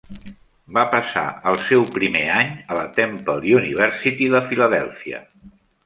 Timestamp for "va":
0.77-0.85